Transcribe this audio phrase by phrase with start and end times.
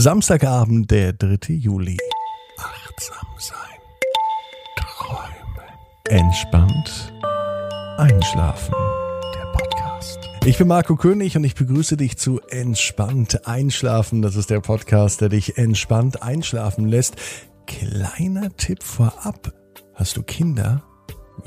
[0.00, 1.54] Samstagabend, der 3.
[1.54, 1.96] Juli.
[2.56, 3.56] Achtsam sein.
[4.76, 5.66] Träumen.
[6.08, 7.12] Entspannt.
[7.96, 8.76] Einschlafen.
[9.34, 10.20] Der Podcast.
[10.44, 14.22] Ich bin Marco König und ich begrüße dich zu Entspannt Einschlafen.
[14.22, 17.16] Das ist der Podcast, der dich entspannt einschlafen lässt.
[17.66, 19.52] Kleiner Tipp vorab.
[19.94, 20.87] Hast du Kinder?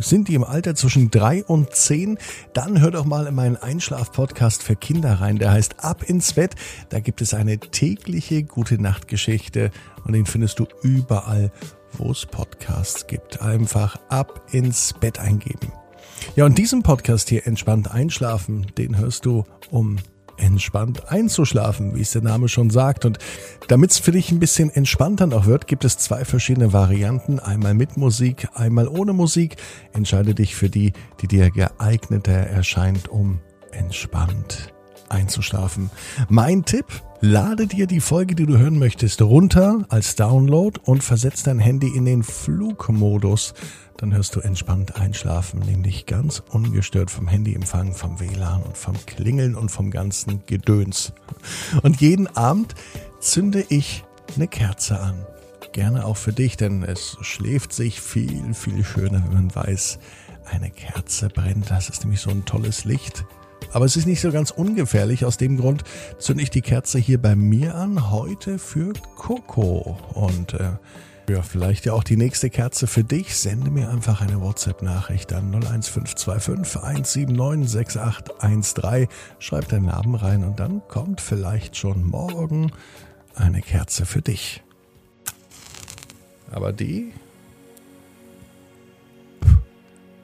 [0.01, 2.17] Sind die im Alter zwischen drei und zehn?
[2.53, 5.37] Dann hör doch mal in meinen Einschlaf-Podcast für Kinder rein.
[5.37, 6.55] Der heißt Ab ins Bett.
[6.89, 9.71] Da gibt es eine tägliche gute Nachtgeschichte
[10.03, 11.51] und den findest du überall,
[11.93, 13.41] wo es Podcasts gibt.
[13.41, 15.71] Einfach ab ins Bett eingeben.
[16.35, 19.97] Ja, und diesen Podcast hier entspannt einschlafen, den hörst du um
[20.37, 23.05] entspannt einzuschlafen, wie es der Name schon sagt.
[23.05, 23.19] Und
[23.67, 27.39] damit es für dich ein bisschen entspannter noch wird, gibt es zwei verschiedene Varianten.
[27.39, 29.55] Einmal mit Musik, einmal ohne Musik.
[29.93, 33.39] Entscheide dich für die, die dir geeigneter erscheint, um
[33.71, 34.70] entspannt
[35.11, 35.89] einzuschlafen.
[36.29, 36.85] Mein Tipp,
[37.19, 41.89] lade dir die Folge, die du hören möchtest, runter als Download und versetz dein Handy
[41.95, 43.53] in den Flugmodus
[44.01, 49.53] dann hörst du entspannt einschlafen, nämlich ganz ungestört vom Handyempfang, vom WLAN und vom Klingeln
[49.53, 51.13] und vom ganzen Gedöns.
[51.83, 52.73] Und jeden Abend
[53.19, 54.03] zünde ich
[54.35, 55.23] eine Kerze an.
[55.71, 59.99] Gerne auch für dich, denn es schläft sich viel, viel schöner, wenn man weiß,
[60.49, 61.69] eine Kerze brennt.
[61.69, 63.23] Das ist nämlich so ein tolles Licht.
[63.73, 65.25] Aber es ist nicht so ganz ungefährlich.
[65.25, 65.83] Aus dem Grund
[66.17, 69.97] zünde ich die Kerze hier bei mir an, heute für Coco.
[70.13, 70.71] Und äh,
[71.29, 73.35] ja, vielleicht ja auch die nächste Kerze für dich.
[73.37, 79.07] Sende mir einfach eine WhatsApp-Nachricht an 01525 179 6813.
[79.39, 82.71] Schreib deinen Namen rein und dann kommt vielleicht schon morgen
[83.35, 84.61] eine Kerze für dich.
[86.51, 87.13] Aber die,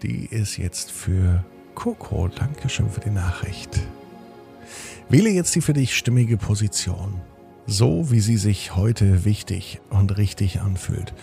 [0.02, 1.45] die ist jetzt für
[1.78, 2.28] Coco.
[2.28, 3.80] Dankeschön für die Nachricht.
[5.08, 7.22] Wähle jetzt die für dich stimmige Position
[7.67, 11.14] so wie sie sich heute wichtig und richtig anfühlt.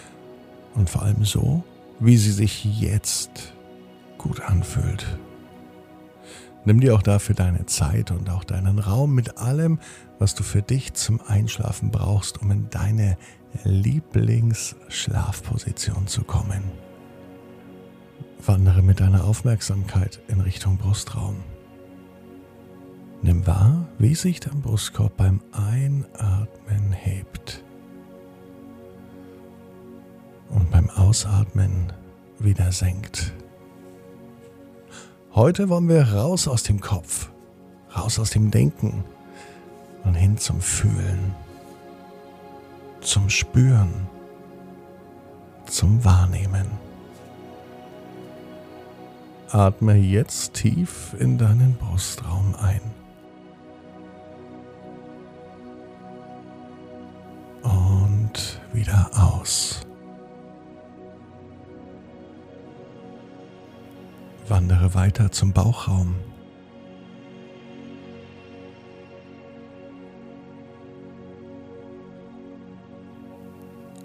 [0.74, 1.64] Und vor allem so,
[1.98, 3.55] wie sie sich jetzt
[4.19, 5.18] gut anfühlt.
[6.67, 9.79] Nimm dir auch dafür deine Zeit und auch deinen Raum mit allem,
[10.18, 13.18] was du für dich zum Einschlafen brauchst, um in deine
[13.64, 16.62] Lieblingsschlafposition zu kommen.
[18.46, 21.36] Wandere mit deiner Aufmerksamkeit in Richtung Brustraum.
[23.22, 27.64] Nimm wahr, wie sich dein Brustkorb beim Einatmen hebt
[30.50, 31.90] und beim Ausatmen
[32.38, 33.32] wieder senkt.
[35.34, 37.30] Heute wollen wir raus aus dem Kopf,
[37.96, 39.05] raus aus dem Denken
[40.05, 41.34] und hin zum Fühlen,
[43.00, 44.06] zum Spüren,
[45.64, 46.83] zum Wahrnehmen.
[49.55, 52.81] Atme jetzt tief in deinen Brustraum ein.
[58.73, 59.81] wieder aus.
[64.48, 66.17] Wandere weiter zum Bauchraum.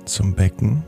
[0.05, 0.83] Zum Becken.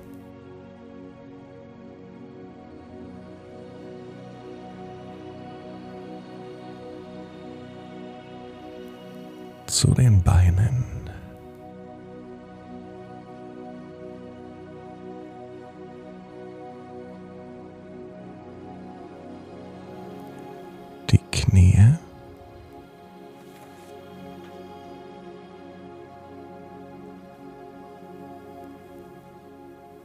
[9.81, 10.86] Zu den Beinen.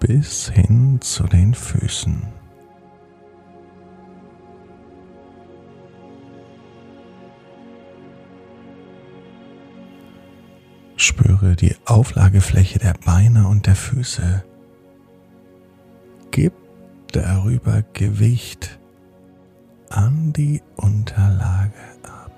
[0.00, 2.35] bis hin zu den Füßen.
[11.56, 14.44] Die Auflagefläche der Beine und der Füße.
[16.31, 16.53] Gib
[17.12, 18.78] darüber Gewicht
[19.89, 21.72] an die Unterlage
[22.03, 22.31] ab.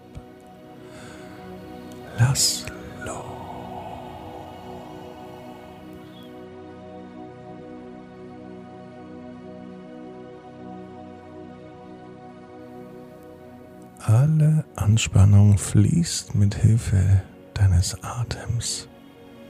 [2.19, 2.67] Lass
[14.09, 17.21] Alle Anspannung fließt mit Hilfe
[17.53, 18.88] deines Atems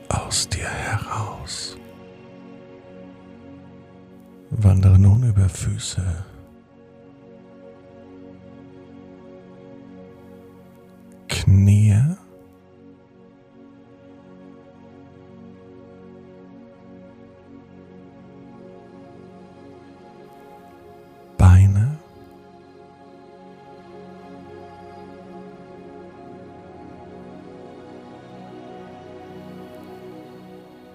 [0.09, 1.77] aus dir heraus.
[4.51, 6.03] Wandere nun über Füße,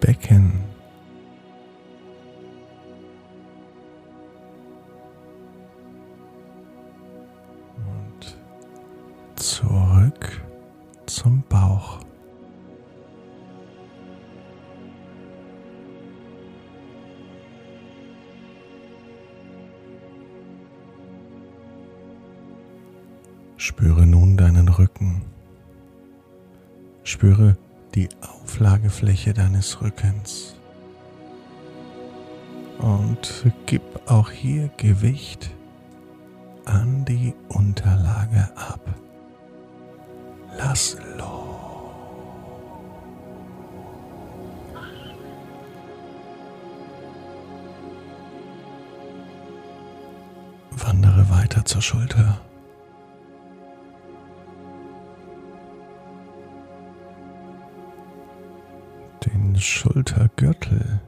[0.03, 0.51] Becken.
[7.77, 8.37] Und
[9.37, 10.41] zurück
[11.05, 12.01] zum Bauch.
[23.55, 25.21] Spüre nun deinen Rücken.
[27.05, 27.55] Spüre
[27.95, 28.09] die
[28.53, 30.53] Auflagefläche deines Rückens.
[32.77, 35.49] Und gib auch hier Gewicht
[36.63, 38.79] an die Unterlage ab.
[40.55, 41.27] Lass los.
[50.69, 52.39] Wandere weiter zur Schulter.
[59.59, 61.01] Schultergürtel.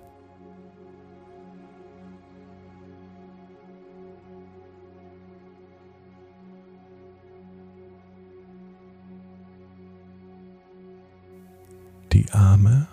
[12.13, 12.87] Die Arme.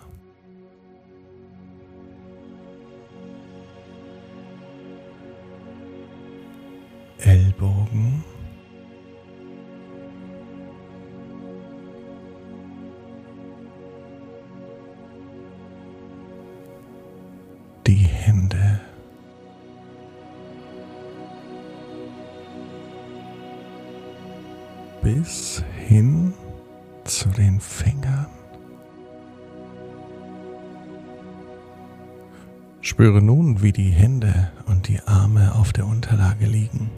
[32.93, 36.91] Spüre nun, wie die Hände und die Arme auf der Unterlage liegen.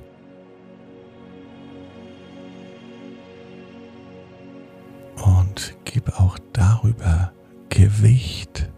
[5.24, 7.32] Und gib auch darüber
[7.70, 8.70] Gewicht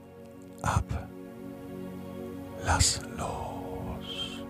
[0.61, 1.09] ab.
[2.63, 4.45] Lass los.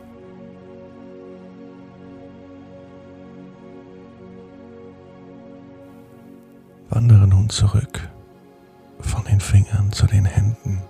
[6.90, 8.10] Wandere nun zurück
[9.00, 10.81] von den Fingern zu den Händen.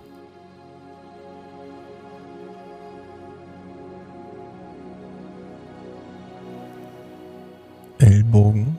[8.28, 8.76] Ellbogen.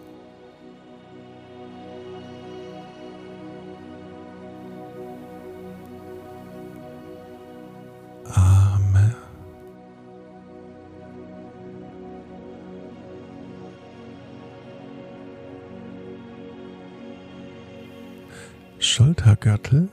[8.25, 9.15] Arme.
[18.79, 19.89] Schultergürtel.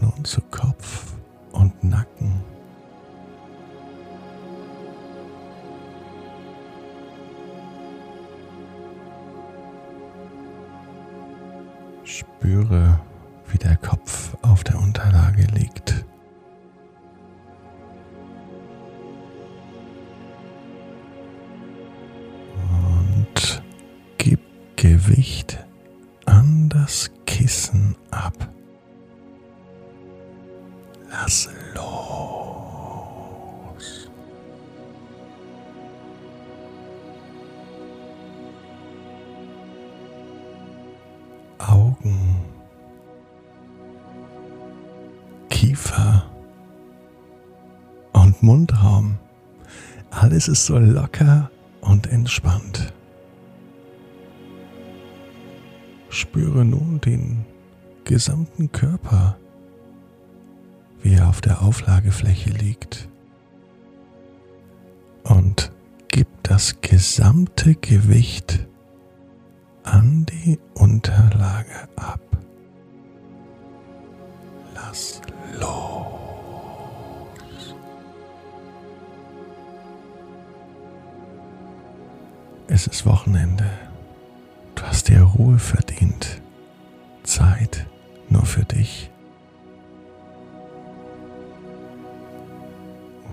[0.00, 1.14] Nun zu Kopf
[1.52, 2.40] und Nacken.
[12.04, 13.00] Spüre,
[45.76, 46.24] Kiefer
[48.14, 49.18] und Mundraum.
[50.10, 51.50] Alles ist so locker
[51.82, 52.94] und entspannt.
[56.08, 57.44] Spüre nun den
[58.04, 59.36] gesamten Körper,
[61.02, 63.10] wie er auf der Auflagefläche liegt.
[65.24, 65.72] Und
[66.08, 68.66] gib das gesamte Gewicht
[69.82, 72.20] an die Unterlage ab.
[74.74, 75.20] Lass
[75.58, 75.96] los.
[82.68, 83.70] Es ist Wochenende.
[84.74, 86.42] Du hast dir Ruhe verdient.
[87.22, 87.86] Zeit
[88.28, 89.10] nur für dich.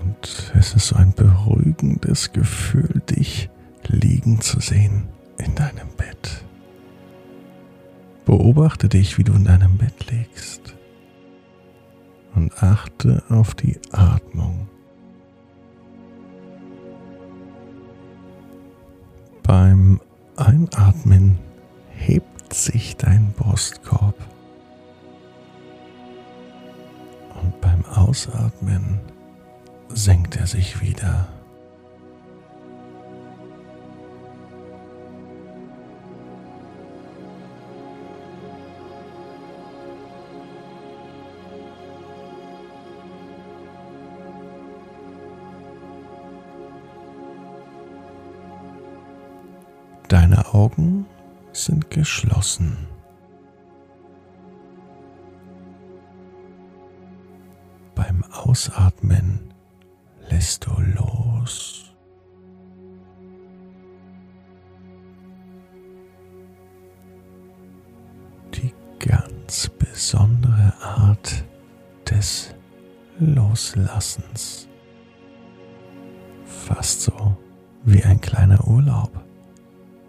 [0.02, 3.50] Und es ist so ein beruhigendes Gefühl, dich
[3.86, 6.44] liegen zu sehen in deinem Bett.
[8.24, 10.74] Beobachte dich, wie du in deinem Bett liegst.
[12.34, 14.68] Und achte auf die Atmung.
[19.42, 20.00] Beim
[20.36, 21.38] Einatmen
[21.90, 24.16] hebt sich dein Brustkorb.
[27.40, 29.00] Und beim Ausatmen
[29.90, 31.28] senkt er sich wieder.
[52.04, 52.76] Geschlossen.
[57.94, 59.54] Beim Ausatmen
[60.28, 61.94] lässt du los.
[68.52, 71.42] Die ganz besondere Art
[72.10, 72.54] des
[73.18, 74.68] Loslassens.
[76.44, 77.34] Fast so
[77.84, 79.24] wie ein kleiner Urlaub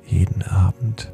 [0.06, 1.14] jeden Abend.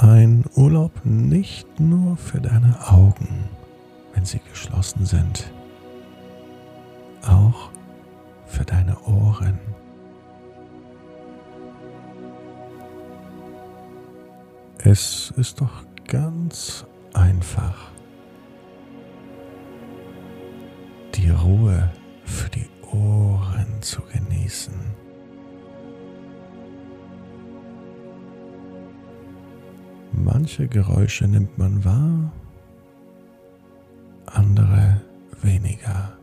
[0.00, 3.48] Ein Urlaub nicht nur für deine Augen,
[4.14, 5.52] wenn sie geschlossen sind,
[7.26, 7.70] auch
[8.46, 9.58] für deine Ohren.
[14.84, 17.90] Es ist doch ganz einfach.
[21.16, 21.90] Die Ruhe
[22.24, 25.07] für die Ohren zu genießen.
[30.48, 32.32] Manche Geräusche nimmt man wahr,
[34.24, 35.02] andere
[35.42, 36.14] weniger.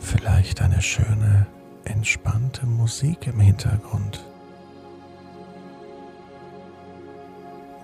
[0.00, 1.46] Vielleicht eine schöne,
[1.84, 4.26] entspannte Musik im Hintergrund.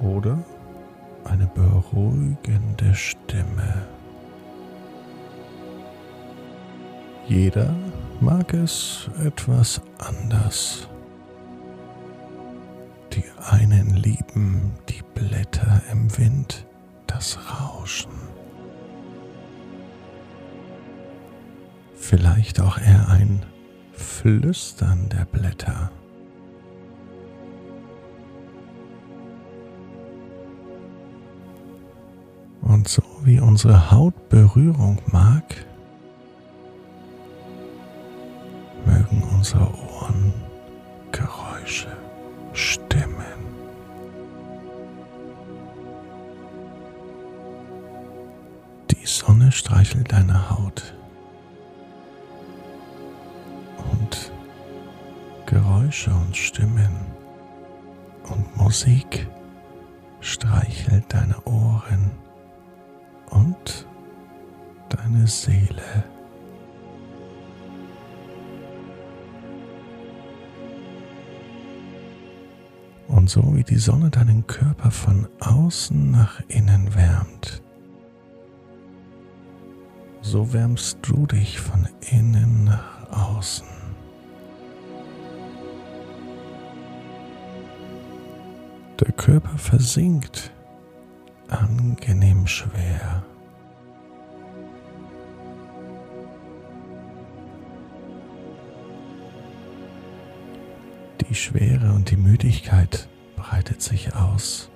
[0.01, 0.43] Oder
[1.23, 3.87] eine beruhigende Stimme.
[7.29, 7.73] Jeder
[8.21, 10.89] mag es etwas anders.
[13.13, 16.67] Die einen lieben die Blätter im Wind,
[17.07, 18.13] das Rauschen.
[21.95, 23.45] Vielleicht auch eher ein
[23.93, 25.91] Flüstern der Blätter.
[32.63, 35.67] Und so wie unsere Haut Berührung mag,
[38.87, 40.33] mögen unsere Ohren
[41.11, 41.89] Geräusche.
[49.51, 50.95] Streichelt deine Haut
[53.93, 54.33] und
[55.47, 56.97] Geräusche und Stimmen
[58.29, 59.29] und Musik
[60.21, 62.11] streichelt deine Ohren
[63.31, 63.87] und
[64.89, 66.05] deine Seele.
[73.09, 77.63] Und so wie die Sonne deinen Körper von außen nach innen wärmt,
[80.23, 83.67] so wärmst du dich von innen nach außen.
[89.01, 90.53] Der Körper versinkt
[91.49, 93.25] angenehm schwer.
[101.29, 104.71] Die Schwere und die Müdigkeit breitet sich aus.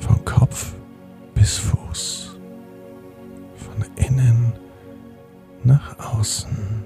[0.00, 0.74] Von Kopf
[1.34, 1.77] bis Fuß
[6.18, 6.84] außen.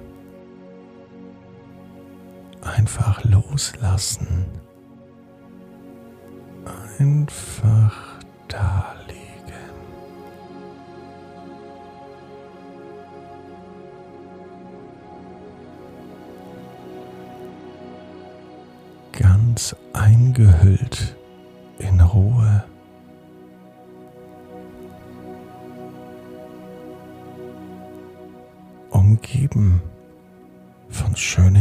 [2.60, 4.46] Einfach loslassen.
[6.98, 9.22] Einfach da liegen.
[19.12, 21.16] Ganz eingehüllt
[21.78, 22.64] in Ruhe.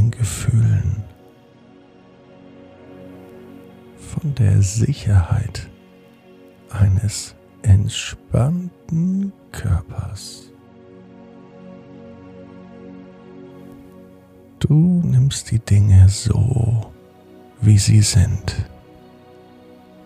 [0.01, 1.03] Schönen Gefühlen,
[3.98, 5.70] von der Sicherheit
[6.70, 10.50] eines entspannten Körpers.
[14.60, 16.91] Du nimmst die Dinge so,
[17.62, 18.70] wie sie sind,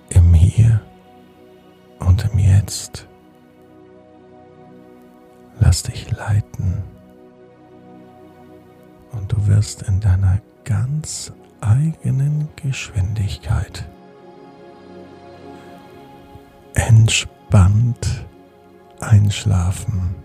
[0.10, 0.82] im Hier
[2.00, 3.08] und im Jetzt.
[5.60, 6.84] Lass dich leiten
[9.16, 11.32] und du wirst in deiner ganz
[11.62, 13.88] eigenen Geschwindigkeit
[16.74, 18.26] entspannt
[19.00, 20.16] einschlafen.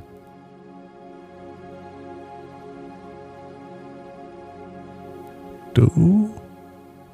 [5.75, 6.35] Du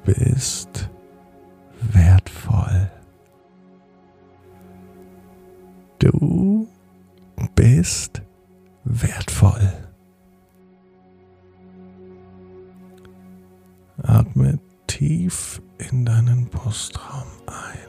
[0.03, 0.89] bist
[1.81, 2.91] wertvoll.
[5.99, 6.67] Du
[7.55, 8.21] bist
[8.83, 9.86] wertvoll.
[15.07, 17.86] Tief in deinen Brustraum ein.